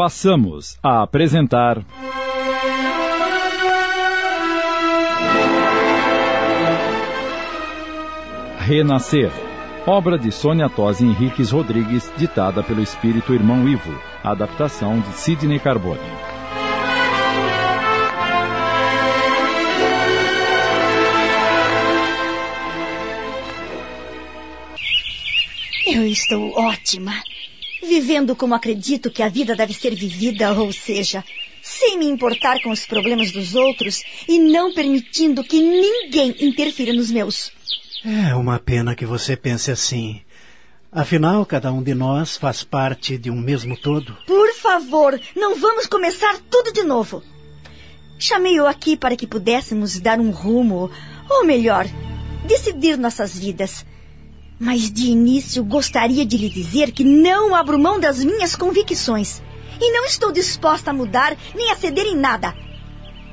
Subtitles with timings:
[0.00, 1.84] passamos a apresentar.
[8.60, 9.30] Renascer,
[9.86, 13.94] obra de Sônia Tosi Henriques Rodrigues, ditada pelo espírito irmão Ivo,
[14.24, 16.00] adaptação de Sidney Carbone.
[25.86, 27.12] Eu estou ótima.
[27.82, 31.24] Vivendo como acredito que a vida deve ser vivida, ou seja,
[31.62, 37.10] sem me importar com os problemas dos outros e não permitindo que ninguém interfira nos
[37.10, 37.52] meus.
[38.04, 40.22] É uma pena que você pense assim.
[40.92, 44.16] Afinal, cada um de nós faz parte de um mesmo todo.
[44.26, 47.22] Por favor, não vamos começar tudo de novo.
[48.18, 50.90] Chamei-o aqui para que pudéssemos dar um rumo,
[51.28, 51.86] ou melhor,
[52.46, 53.86] decidir nossas vidas.
[54.60, 59.42] Mas de início gostaria de lhe dizer que não abro mão das minhas convicções.
[59.80, 62.54] E não estou disposta a mudar nem a ceder em nada.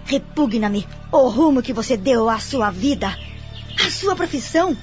[0.06, 3.14] Repugna-me o rumo que você deu à sua vida
[3.86, 4.76] a sua profissão?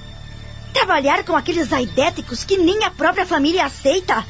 [0.73, 4.25] Trabalhar com aqueles aidéticos que nem a própria família aceita?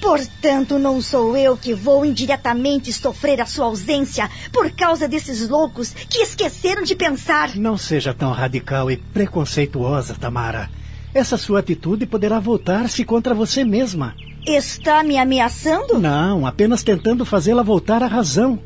[0.00, 5.92] Portanto, não sou eu que vou indiretamente sofrer a sua ausência por causa desses loucos
[5.92, 7.56] que esqueceram de pensar.
[7.56, 10.70] Não seja tão radical e preconceituosa, Tamara.
[11.14, 14.14] Essa sua atitude poderá voltar-se contra você mesma.
[14.46, 15.98] Está me ameaçando?
[15.98, 18.58] Não, apenas tentando fazê-la voltar à razão.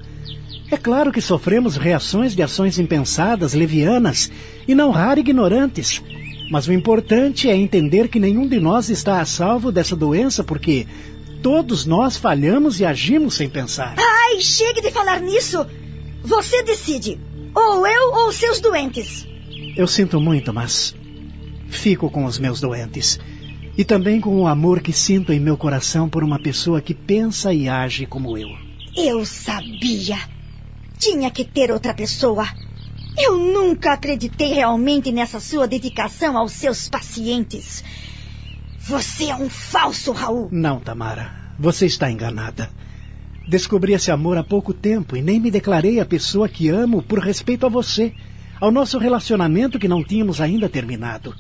[0.71, 4.31] É claro que sofremos reações de ações impensadas, levianas
[4.67, 6.03] e não raro ignorantes.
[6.51, 10.87] Mas o importante é entender que nenhum de nós está a salvo dessa doença porque
[11.43, 13.95] todos nós falhamos e agimos sem pensar.
[13.99, 15.67] Ai, chegue de falar nisso!
[16.23, 17.21] Você decide.
[17.55, 19.27] Ou eu ou seus doentes.
[19.77, 20.95] Eu sinto muito, mas
[21.73, 23.19] fico com os meus doentes.
[23.77, 27.53] E também com o amor que sinto em meu coração por uma pessoa que pensa
[27.53, 28.49] e age como eu.
[28.95, 30.19] Eu sabia.
[30.99, 32.47] Tinha que ter outra pessoa.
[33.19, 37.83] Eu nunca acreditei realmente nessa sua dedicação aos seus pacientes.
[38.79, 40.49] Você é um falso, Raul.
[40.53, 41.33] Não, Tamara.
[41.59, 42.71] Você está enganada.
[43.49, 47.19] Descobri esse amor há pouco tempo e nem me declarei a pessoa que amo por
[47.19, 48.13] respeito a você,
[48.61, 51.35] ao nosso relacionamento que não tínhamos ainda terminado.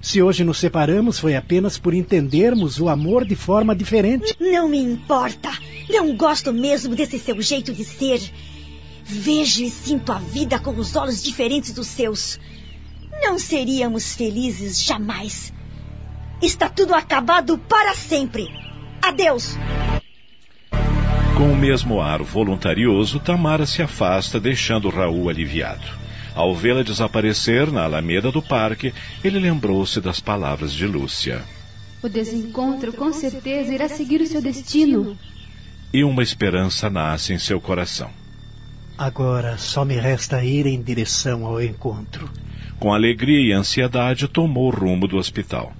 [0.00, 4.36] Se hoje nos separamos foi apenas por entendermos o amor de forma diferente.
[4.40, 5.50] Não me importa.
[5.88, 8.20] Não gosto mesmo desse seu jeito de ser.
[9.04, 12.38] Vejo e sinto a vida com os olhos diferentes dos seus.
[13.22, 15.52] Não seríamos felizes jamais.
[16.40, 18.46] Está tudo acabado para sempre.
[19.02, 19.56] Adeus.
[21.36, 26.07] Com o mesmo ar voluntarioso, Tamara se afasta, deixando Raul aliviado.
[26.38, 28.94] Ao vê-la desaparecer na alameda do parque,
[29.24, 31.42] ele lembrou-se das palavras de Lúcia.
[32.00, 35.18] O desencontro com certeza irá seguir o seu destino.
[35.92, 38.08] E uma esperança nasce em seu coração.
[38.96, 42.30] Agora só me resta ir em direção ao encontro.
[42.78, 45.72] Com alegria e ansiedade, tomou o rumo do hospital.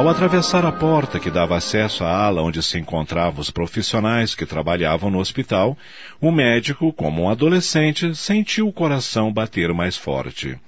[0.00, 4.46] Ao atravessar a porta que dava acesso à ala onde se encontravam os profissionais que
[4.46, 5.76] trabalhavam no hospital,
[6.18, 10.58] o médico, como um adolescente, sentiu o coração bater mais forte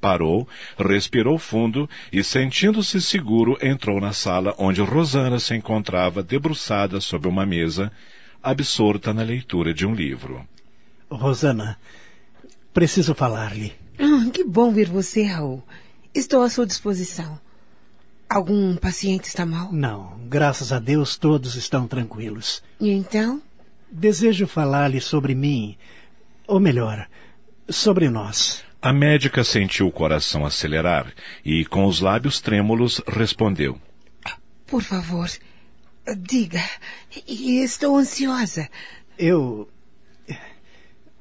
[0.00, 7.28] parou, respirou fundo e, sentindo-se seguro, entrou na sala onde Rosana se encontrava debruçada sobre
[7.28, 7.90] uma mesa,
[8.40, 10.46] absorta na leitura de um livro.
[11.10, 11.76] Rosana,
[12.72, 13.72] preciso falar-lhe.
[13.98, 15.64] Ah, que bom ver você, Raul.
[16.14, 17.40] Estou à sua disposição.
[18.32, 19.70] Algum paciente está mal?
[19.70, 22.62] Não, graças a Deus todos estão tranquilos.
[22.80, 23.42] E então?
[23.90, 25.76] Desejo falar-lhe sobre mim,
[26.46, 27.06] ou melhor,
[27.68, 28.64] sobre nós.
[28.80, 31.12] A médica sentiu o coração acelerar
[31.44, 33.78] e, com os lábios trêmulos, respondeu:
[34.66, 35.28] Por favor,
[36.16, 36.64] diga.
[37.28, 38.66] Estou ansiosa.
[39.18, 39.68] Eu.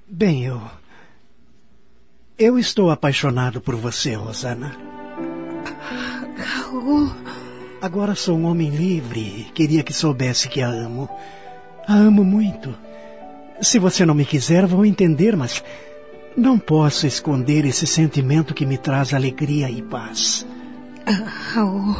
[0.08, 0.62] Bem, eu.
[2.40, 5.01] Eu estou apaixonado por você, Rosana.
[6.42, 7.12] Raul.
[7.82, 11.10] Agora sou um homem livre queria que soubesse que a amo.
[11.88, 12.76] A amo muito.
[13.62, 15.64] Se você não me quiser, vou entender, mas
[16.36, 20.46] não posso esconder esse sentimento que me traz alegria e paz.
[21.06, 21.96] Ah, Raul,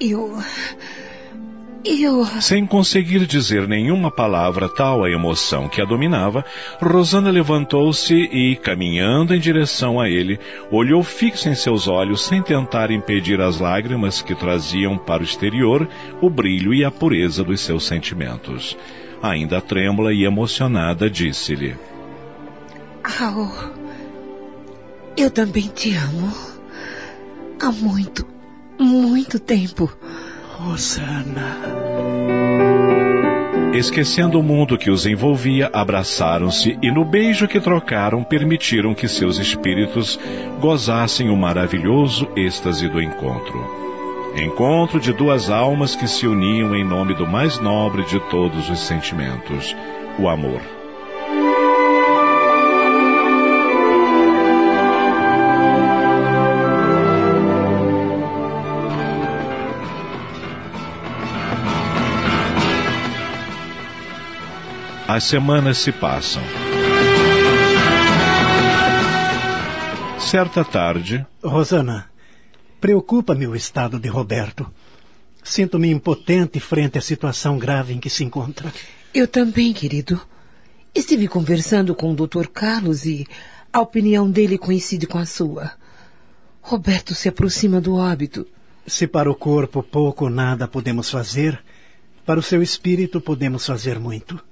[0.00, 0.38] eu.
[1.84, 2.24] Eu.
[2.40, 6.44] Sem conseguir dizer nenhuma palavra tal a emoção que a dominava,
[6.80, 10.38] Rosana levantou-se e, caminhando em direção a ele,
[10.70, 15.88] olhou fixo em seus olhos sem tentar impedir as lágrimas que traziam para o exterior
[16.20, 18.76] o brilho e a pureza dos seus sentimentos.
[19.20, 21.76] Ainda trêmula e emocionada, disse-lhe:
[23.02, 23.50] Raul,
[25.16, 26.32] Eu também te amo.
[27.60, 28.24] Há muito,
[28.78, 29.90] muito tempo.
[30.62, 31.58] Rosana.
[33.74, 39.38] Esquecendo o mundo que os envolvia, abraçaram-se e, no beijo que trocaram, permitiram que seus
[39.38, 40.18] espíritos
[40.60, 43.58] gozassem o maravilhoso êxtase do encontro.
[44.36, 48.78] Encontro de duas almas que se uniam em nome do mais nobre de todos os
[48.78, 49.76] sentimentos,
[50.16, 50.81] o amor.
[65.14, 66.42] As semanas se passam.
[70.18, 71.26] Certa tarde.
[71.44, 72.10] Rosana,
[72.80, 74.66] preocupa-me o estado de Roberto.
[75.44, 78.72] Sinto-me impotente frente à situação grave em que se encontra.
[79.12, 80.18] Eu também, querido.
[80.94, 82.46] Estive conversando com o Dr.
[82.46, 83.26] Carlos e
[83.70, 85.72] a opinião dele coincide com a sua.
[86.62, 88.46] Roberto se aproxima do óbito.
[88.86, 91.62] Se para o corpo pouco ou nada podemos fazer,
[92.24, 94.42] para o seu espírito podemos fazer muito.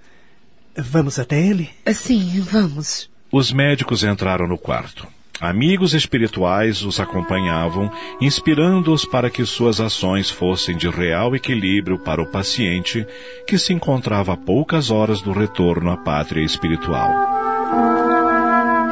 [0.76, 1.70] Vamos até ele?
[1.92, 3.10] Sim, vamos.
[3.32, 5.06] Os médicos entraram no quarto.
[5.40, 7.90] Amigos espirituais os acompanhavam,
[8.20, 13.06] inspirando-os para que suas ações fossem de real equilíbrio para o paciente
[13.46, 17.49] que se encontrava a poucas horas do retorno à pátria espiritual.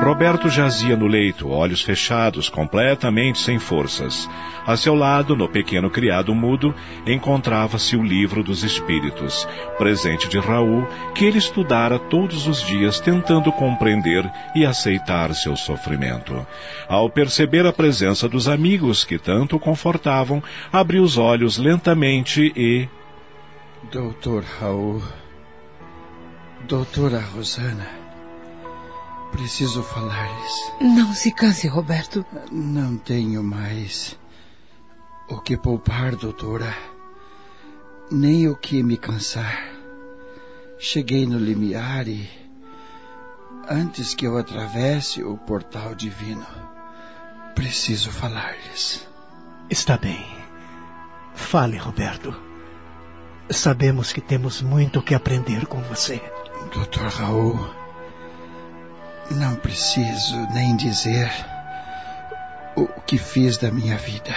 [0.00, 4.30] Roberto jazia no leito, olhos fechados, completamente sem forças.
[4.64, 6.72] A seu lado, no pequeno criado mudo,
[7.04, 9.46] encontrava-se o livro dos Espíritos,
[9.76, 14.24] presente de Raul, que ele estudara todos os dias tentando compreender
[14.54, 16.46] e aceitar seu sofrimento.
[16.88, 20.42] Ao perceber a presença dos amigos que tanto o confortavam,
[20.72, 22.88] abriu os olhos lentamente e.
[23.90, 25.02] Doutor Raul.
[26.68, 27.97] Doutora Rosana.
[29.32, 30.72] Preciso falar-lhes.
[30.80, 32.24] Não se canse, Roberto.
[32.50, 34.18] Não tenho mais
[35.28, 36.74] o que poupar, doutora.
[38.10, 39.68] Nem o que me cansar.
[40.78, 42.28] Cheguei no limiar e,
[43.68, 46.46] antes que eu atravesse o portal divino,
[47.54, 49.06] preciso falar-lhes.
[49.68, 50.24] Está bem.
[51.34, 52.34] Fale, Roberto.
[53.50, 56.22] Sabemos que temos muito que aprender com você.
[56.72, 57.58] Doutor Raul,
[59.30, 61.30] não preciso nem dizer
[62.74, 64.34] o que fiz da minha vida.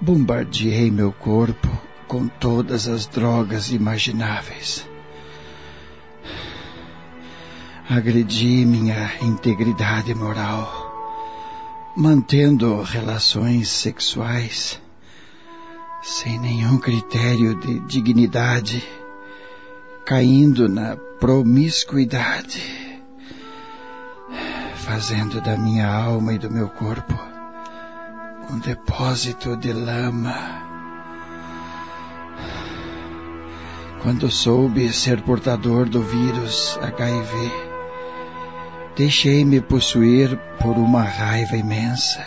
[0.00, 1.68] Bombardeei meu corpo
[2.06, 4.88] com todas as drogas imagináveis.
[7.88, 14.80] Agredi minha integridade moral, mantendo relações sexuais
[16.02, 18.86] sem nenhum critério de dignidade,
[20.06, 22.87] caindo na promiscuidade
[24.88, 27.12] fazendo da minha alma e do meu corpo
[28.50, 30.34] um depósito de lama.
[34.00, 37.52] Quando soube ser portador do vírus HIV,
[38.96, 42.24] deixei-me possuir por uma raiva imensa,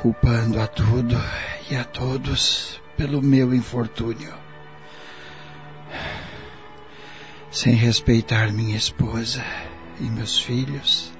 [0.00, 1.20] culpando a tudo
[1.68, 4.32] e a todos pelo meu infortúnio.
[7.50, 9.42] Sem respeitar minha esposa
[10.00, 11.12] e meus filhos.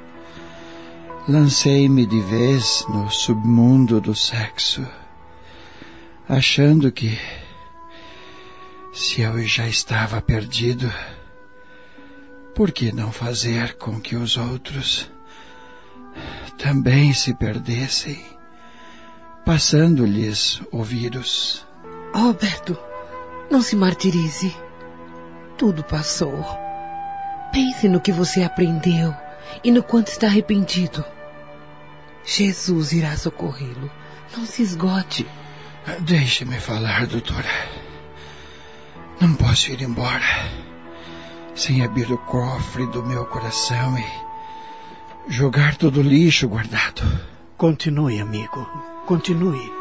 [1.29, 4.87] Lancei-me de vez no submundo do sexo,
[6.29, 7.19] achando que,
[8.93, 10.91] se eu já estava perdido,
[12.55, 15.11] por que não fazer com que os outros
[16.57, 18.25] também se perdessem,
[19.45, 21.67] passando-lhes o vírus?
[22.15, 22.77] Roberto,
[23.51, 24.57] não se martirize.
[25.57, 26.68] Tudo passou.
[27.53, 29.15] Pense no que você aprendeu
[29.65, 31.05] e no quanto está arrependido.
[32.25, 33.91] Jesus irá socorrê-lo.
[34.37, 35.27] Não se esgote.
[36.01, 37.49] Deixe-me falar, doutora.
[39.21, 40.25] Não posso ir embora
[41.55, 47.03] sem abrir o cofre do meu coração e jogar todo o lixo guardado.
[47.57, 48.65] Continue, amigo.
[49.07, 49.73] Continue.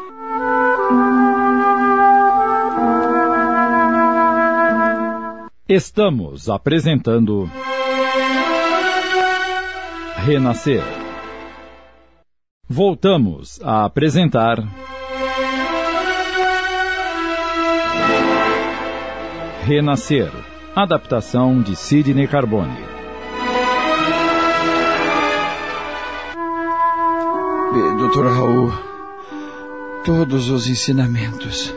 [5.68, 7.46] Estamos apresentando
[10.16, 10.82] Renascer.
[12.66, 14.66] Voltamos a apresentar
[19.66, 20.32] Renascer,
[20.74, 22.78] adaptação de Sidney Carbone.
[27.98, 28.72] Doutor Raul,
[30.02, 31.74] todos os ensinamentos,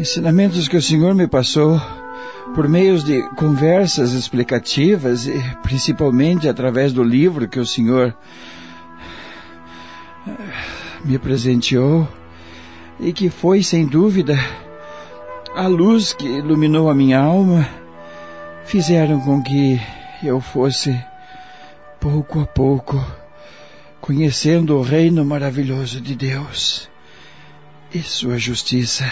[0.00, 1.78] ensinamentos que o Senhor me passou,
[2.54, 8.16] por meio de conversas explicativas e principalmente através do livro que o senhor
[11.04, 12.08] me presenteou
[12.98, 14.38] e que foi, sem dúvida,
[15.54, 17.68] a luz que iluminou a minha alma,
[18.64, 19.80] fizeram com que
[20.22, 20.98] eu fosse,
[22.00, 23.04] pouco a pouco,
[24.00, 26.88] conhecendo o reino maravilhoso de Deus
[27.92, 29.04] e sua justiça.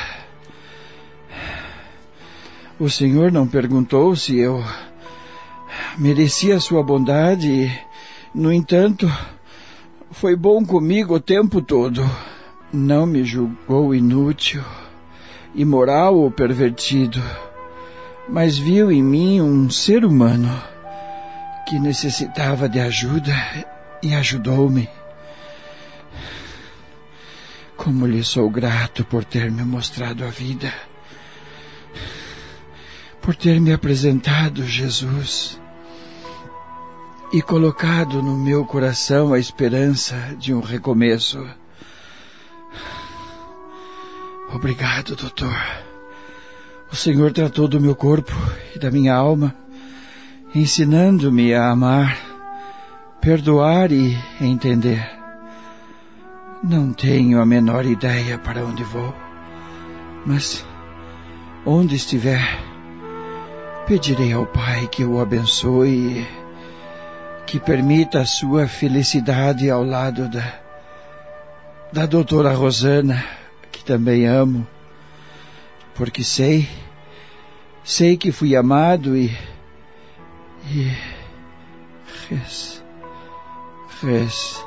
[2.78, 4.60] O Senhor não perguntou se eu
[5.96, 7.78] merecia sua bondade e,
[8.34, 9.08] no entanto,
[10.10, 12.04] foi bom comigo o tempo todo.
[12.72, 14.64] Não me julgou inútil,
[15.54, 17.22] imoral ou pervertido,
[18.28, 20.50] mas viu em mim um ser humano
[21.68, 23.32] que necessitava de ajuda
[24.02, 24.88] e ajudou-me.
[27.76, 30.72] Como lhe sou grato por ter me mostrado a vida,
[33.24, 35.58] por ter me apresentado Jesus
[37.32, 41.42] e colocado no meu coração a esperança de um recomeço.
[44.52, 45.56] Obrigado, doutor.
[46.92, 48.34] O Senhor tratou do meu corpo
[48.76, 49.56] e da minha alma,
[50.54, 52.18] ensinando-me a amar,
[53.22, 55.02] perdoar e entender.
[56.62, 59.14] Não tenho a menor ideia para onde vou,
[60.26, 60.64] mas
[61.64, 62.73] onde estiver,
[63.86, 66.26] pedirei ao Pai que o abençoe
[67.46, 70.60] que permita a sua felicidade ao lado da,
[71.92, 73.22] da doutora Rosana,
[73.70, 74.66] que também amo,
[75.94, 76.68] porque sei,
[77.84, 79.36] sei que fui amado e,
[80.66, 80.90] e
[82.28, 82.82] res,
[84.02, 84.66] res,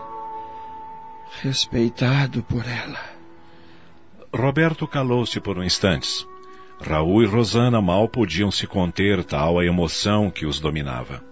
[1.42, 3.00] respeitado por ela.
[4.32, 6.26] Roberto calou-se por um instante.
[6.82, 11.24] Raul e Rosana mal podiam se conter tal a emoção que os dominava.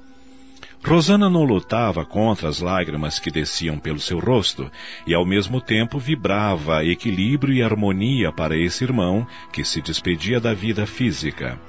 [0.83, 4.69] Rosana não lutava contra as lágrimas que desciam pelo seu rosto
[5.07, 10.53] e ao mesmo tempo vibrava equilíbrio e harmonia para esse irmão que se despedia da
[10.53, 11.59] vida física.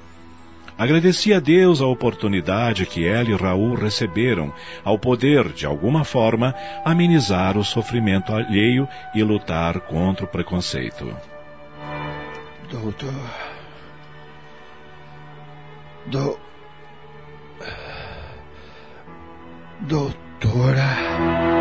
[0.77, 4.53] Agradecia a Deus a oportunidade que ela e Raul receberam
[4.83, 6.53] ao poder, de alguma forma,
[6.85, 11.11] amenizar o sofrimento alheio e lutar contra o preconceito.
[12.69, 13.56] Doutor.
[16.07, 16.39] Do...
[19.81, 21.57] Doutora.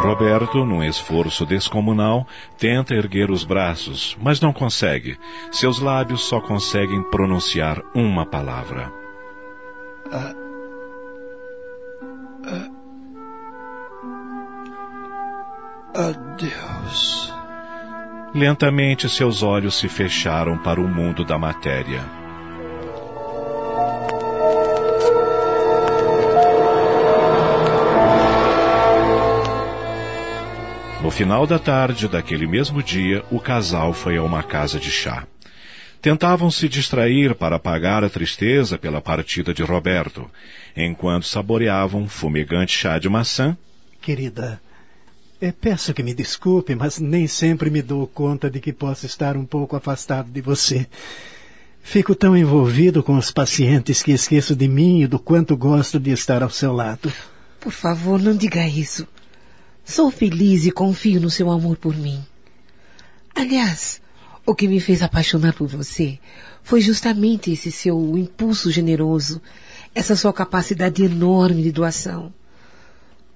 [0.00, 2.26] Roberto, num esforço descomunal,
[2.56, 5.18] tenta erguer os braços, mas não consegue.
[5.50, 8.92] Seus lábios só conseguem pronunciar uma palavra.
[10.10, 10.34] Ah,
[12.46, 12.70] ah,
[16.08, 17.34] adeus.
[18.34, 22.19] Lentamente seus olhos se fecharam para o mundo da matéria.
[31.10, 35.26] No final da tarde daquele mesmo dia, o casal foi a uma casa de chá.
[36.00, 40.30] Tentavam se distrair para apagar a tristeza pela partida de Roberto,
[40.76, 43.58] enquanto saboreavam um fumegante chá de maçã.
[44.00, 44.62] Querida,
[45.40, 49.36] é, peço que me desculpe, mas nem sempre me dou conta de que posso estar
[49.36, 50.86] um pouco afastado de você.
[51.82, 56.12] Fico tão envolvido com os pacientes que esqueço de mim e do quanto gosto de
[56.12, 57.12] estar ao seu lado.
[57.58, 59.08] Por favor, não diga isso.
[59.90, 62.24] Sou feliz e confio no seu amor por mim.
[63.34, 64.00] Aliás,
[64.46, 66.16] o que me fez apaixonar por você
[66.62, 69.42] foi justamente esse seu impulso generoso,
[69.92, 72.32] essa sua capacidade enorme de doação.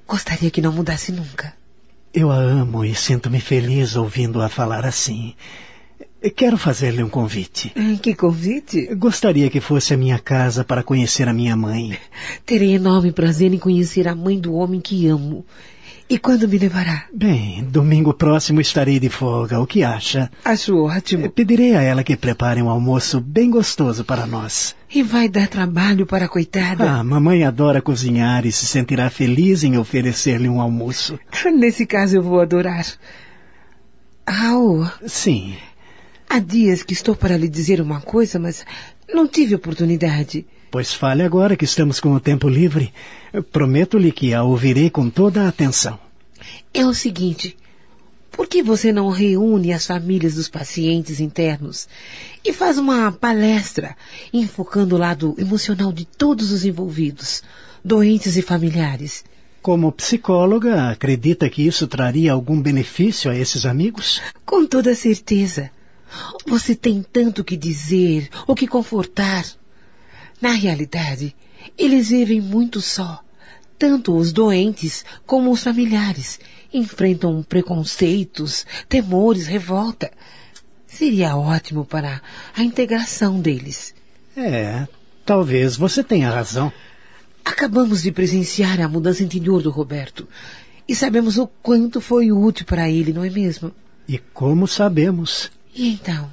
[0.07, 1.53] Gostaria que não mudasse nunca.
[2.15, 5.35] Eu a amo e sinto-me feliz ouvindo-a falar assim.
[6.37, 7.73] Quero fazer-lhe um convite.
[8.01, 8.95] Que convite?
[8.95, 11.99] Gostaria que fosse à minha casa para conhecer a minha mãe.
[12.47, 15.45] Terei enorme prazer em conhecer a mãe do homem que amo
[16.15, 17.07] e quando me levará?
[17.13, 19.59] Bem, domingo próximo estarei de folga.
[19.59, 20.31] O que acha?
[20.45, 21.29] Acho ótimo.
[21.29, 24.77] Pedirei a ela que prepare um almoço bem gostoso para nós.
[24.95, 26.89] E vai dar trabalho para a coitada?
[26.89, 31.19] Ah, mamãe adora cozinhar e se sentirá feliz em oferecer-lhe um almoço.
[31.53, 32.87] Nesse caso eu vou adorar.
[34.25, 34.89] Raul.
[35.09, 35.57] Sim.
[36.31, 38.65] Há dias que estou para lhe dizer uma coisa, mas
[39.13, 40.47] não tive oportunidade.
[40.75, 42.93] Pois fale agora que estamos com o tempo livre.
[43.53, 46.01] Prometo-lhe que a ouvirei com toda a atenção.
[46.75, 47.57] É o seguinte.
[48.33, 51.87] Por que você não reúne as famílias dos pacientes internos
[52.45, 53.97] e faz uma palestra
[54.33, 57.45] enfocando o lado emocional de todos os envolvidos,
[57.85, 59.25] doentes e familiares?
[59.63, 64.21] Como psicóloga, acredita que isso traria algum benefício a esses amigos?
[64.45, 65.71] Com toda certeza.
[66.45, 69.45] Você tem tanto que dizer, o que confortar.
[70.45, 71.35] Na realidade,
[71.79, 73.25] eles vivem muito só.
[73.79, 76.39] Tanto os doentes como os familiares
[76.71, 80.13] enfrentam preconceitos, temores, revolta.
[80.87, 82.21] Seria ótimo para
[82.55, 83.95] a integração deles.
[84.37, 84.87] É,
[85.25, 86.71] talvez você tenha razão.
[87.43, 90.29] Acabamos de presenciar a mudança interior do Roberto
[90.87, 93.73] e sabemos o quanto foi útil para ele, não é mesmo?
[94.07, 95.51] E como sabemos?
[95.75, 96.31] E então?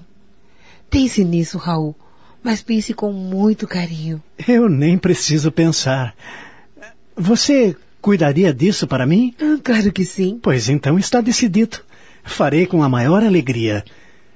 [0.89, 1.95] Pense nisso, Raul,
[2.43, 4.21] mas pense com muito carinho.
[4.47, 6.15] Eu nem preciso pensar.
[7.15, 9.33] Você cuidaria disso para mim?
[9.39, 10.39] Ah, claro que sim.
[10.41, 11.79] Pois então está decidido.
[12.23, 13.83] Farei com a maior alegria.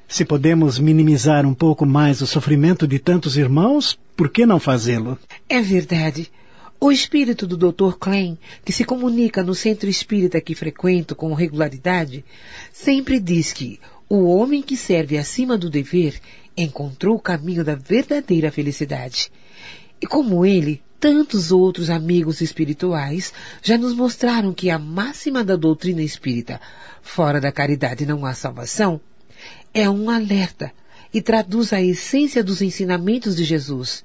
[0.08, 5.18] Se podemos minimizar um pouco mais o sofrimento de tantos irmãos, por que não fazê-lo?
[5.50, 6.32] É verdade.
[6.80, 7.96] O espírito do Dr.
[7.98, 12.24] Klein, que se comunica no centro espírita que frequento com regularidade,
[12.72, 16.20] sempre diz que o homem que serve acima do dever
[16.56, 19.32] encontrou o caminho da verdadeira felicidade.
[20.02, 26.02] E como ele, tantos outros amigos espirituais já nos mostraram que a máxima da doutrina
[26.02, 26.62] espírita,
[27.02, 29.02] fora da caridade não há salvação,
[29.74, 30.72] é um alerta
[31.14, 34.04] e traduz a essência dos ensinamentos de Jesus,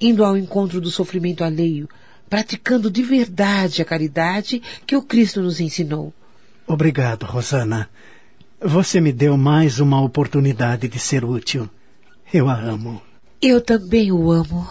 [0.00, 1.88] indo ao encontro do sofrimento alheio,
[2.28, 6.12] praticando de verdade a caridade que o Cristo nos ensinou.
[6.66, 7.88] Obrigado, Rosana.
[8.60, 11.70] Você me deu mais uma oportunidade de ser útil.
[12.34, 13.00] Eu a amo.
[13.40, 14.68] Eu também o amo.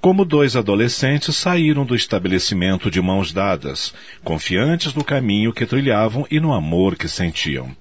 [0.00, 3.92] Como dois adolescentes saíram do estabelecimento de mãos dadas,
[4.22, 7.76] confiantes no caminho que trilhavam e no amor que sentiam.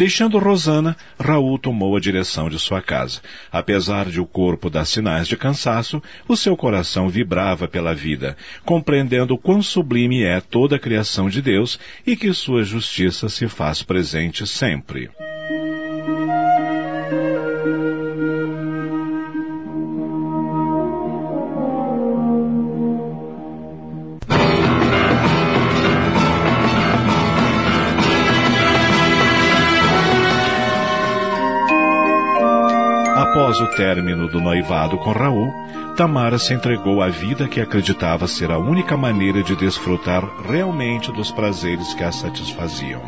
[0.00, 3.20] Deixando Rosana, Raul tomou a direção de sua casa.
[3.52, 9.36] Apesar de o corpo dar sinais de cansaço, o seu coração vibrava pela vida, compreendendo
[9.36, 14.46] quão sublime é toda a criação de Deus e que sua justiça se faz presente
[14.46, 15.10] sempre.
[33.76, 35.52] Término do noivado com Raul,
[35.96, 41.30] Tamara se entregou à vida que acreditava ser a única maneira de desfrutar realmente dos
[41.30, 43.02] prazeres que a satisfaziam.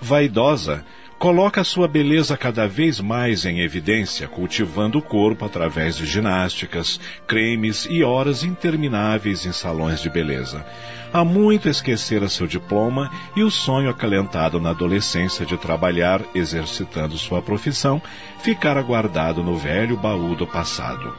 [0.00, 0.84] Vaidosa,
[1.24, 7.86] coloca sua beleza cada vez mais em evidência, cultivando o corpo através de ginásticas, cremes
[7.88, 10.62] e horas intermináveis em salões de beleza.
[11.10, 17.40] Há muito esquecera seu diploma e o sonho acalentado na adolescência de trabalhar exercitando sua
[17.40, 18.02] profissão
[18.40, 21.10] ficara guardado no velho baú do passado.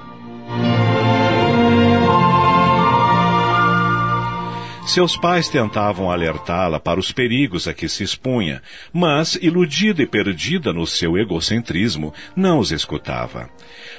[4.86, 8.62] Seus pais tentavam alertá-la para os perigos a que se expunha,
[8.93, 13.50] mas, iludida e perdida no seu egocentrismo, não os escutava.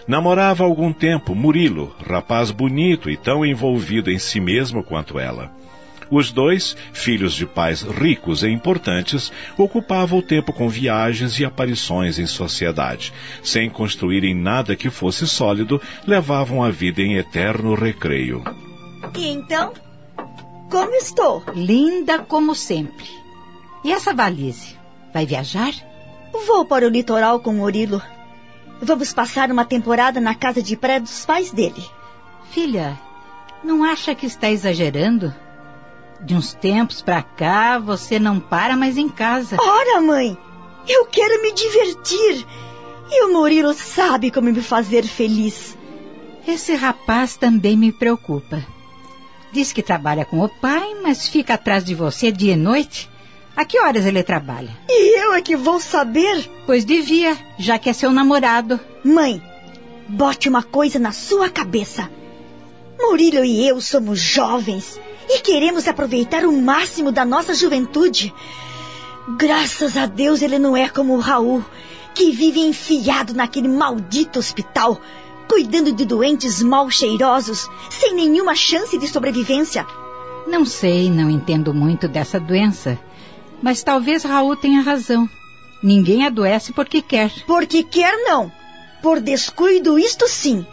[0.07, 5.51] Namorava há algum tempo Murilo, rapaz bonito e tão envolvido em si mesmo quanto ela.
[6.09, 12.17] Os dois, filhos de pais ricos e importantes, ocupavam o tempo com viagens e aparições
[12.21, 13.13] em sociedade.
[13.43, 18.45] Sem construírem nada que fosse sólido, levavam a vida em eterno recreio.
[19.19, 19.73] E então?
[20.71, 21.43] Como estou?
[21.55, 23.09] Linda como sempre.
[23.85, 24.77] E essa valise?
[25.13, 25.73] Vai viajar?
[26.47, 28.03] Vou para o litoral com Murilo.
[28.83, 31.83] Vamos passar uma temporada na casa de praia dos pais dele.
[32.51, 32.99] Filha,
[33.65, 35.35] não acha que está exagerando?
[36.21, 39.57] De uns tempos pra cá, você não para mais em casa.
[39.61, 40.37] Ora, mãe,
[40.89, 42.47] eu quero me divertir.
[43.11, 45.77] E o Murilo sabe como me fazer feliz.
[46.47, 48.65] Esse rapaz também me preocupa.
[49.53, 53.09] Diz que trabalha com o pai, mas fica atrás de você dia e noite.
[53.57, 54.71] A que horas ele trabalha?
[54.89, 56.51] E eu é que vou saber?
[56.67, 58.79] Pois devia, já que é seu namorado.
[59.03, 59.43] Mãe,
[60.09, 62.11] bote uma coisa na sua cabeça.
[63.01, 68.33] Murilo e eu somos jovens e queremos aproveitar o máximo da nossa juventude.
[69.39, 71.65] Graças a Deus ele não é como o Raul,
[72.15, 75.01] que vive enfiado naquele maldito hospital,
[75.49, 79.87] cuidando de doentes mal cheirosos, sem nenhuma chance de sobrevivência.
[80.47, 82.99] Não sei, não entendo muito dessa doença.
[83.63, 85.29] Mas talvez Raul tenha razão.
[85.83, 87.33] Ninguém adoece porque quer.
[87.47, 88.51] Porque quer não.
[89.03, 90.67] Por descuido, isto sim.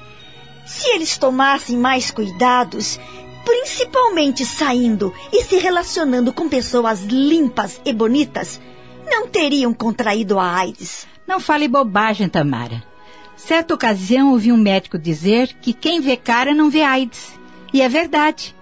[0.66, 3.00] Se eles tomassem mais cuidados,
[3.44, 8.60] principalmente saindo e se relacionando com pessoas limpas e bonitas,
[9.06, 11.08] não teriam contraído a AIDS.
[11.28, 12.93] Não fale bobagem, Tamara.
[13.36, 17.38] Certa ocasião ouvi um médico dizer que quem vê cara não vê AIDS.
[17.74, 18.56] E é verdade.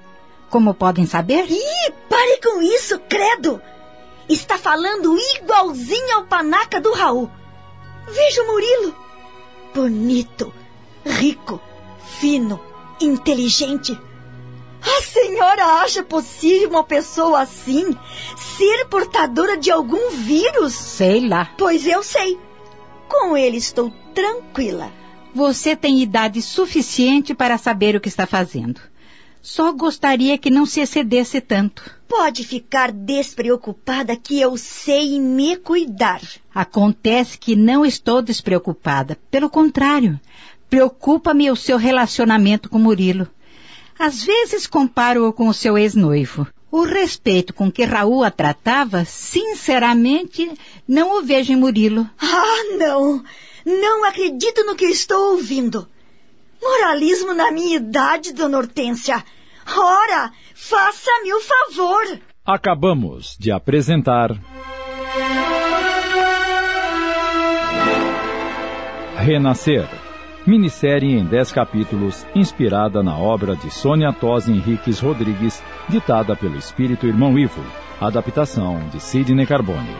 [0.50, 1.46] Como podem saber?
[1.50, 3.62] Ih, pare com isso, credo!
[4.28, 7.30] Está falando igualzinho ao panaca do Raul.
[8.08, 8.96] Veja o Murilo.
[9.74, 10.54] Bonito,
[11.06, 11.62] rico,
[12.20, 12.60] fino,
[13.00, 14.00] inteligente.
[14.82, 17.96] A senhora acha possível uma pessoa assim
[18.36, 20.74] ser portadora de algum vírus?
[20.74, 21.50] Sei lá.
[21.58, 22.40] Pois eu sei.
[23.12, 24.90] Com ele estou tranquila.
[25.36, 28.80] Você tem idade suficiente para saber o que está fazendo.
[29.42, 31.84] Só gostaria que não se excedesse tanto.
[32.08, 36.22] Pode ficar despreocupada que eu sei me cuidar.
[36.56, 39.18] Acontece que não estou despreocupada.
[39.30, 40.18] Pelo contrário,
[40.70, 43.28] preocupa-me o seu relacionamento com Murilo.
[44.00, 46.48] Às vezes comparo-o com o seu ex-noivo.
[46.72, 50.50] O respeito com que Raul a tratava, sinceramente,
[50.92, 52.06] não o vejo em Murilo.
[52.22, 53.24] Ah, não!
[53.66, 55.88] Não acredito no que estou ouvindo.
[56.62, 59.24] Moralismo na minha idade, dona Hortência.
[59.74, 62.20] Ora, faça-me o favor.
[62.46, 64.32] Acabamos de apresentar.
[69.16, 69.88] Renascer.
[70.46, 77.08] Minissérie em 10 capítulos, inspirada na obra de Sônia Tosi Henriques Rodrigues, ditada pelo espírito
[77.08, 77.64] irmão Ivo.
[78.02, 79.96] Adaptação de Sidney Carbone.